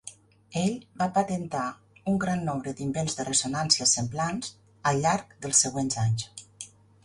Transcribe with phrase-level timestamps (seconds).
[0.61, 0.71] Ell
[1.01, 1.65] va patentar
[2.13, 4.53] un gran nombre d'invents de ressonnància semblants
[4.93, 6.31] al llarg dels següents anys.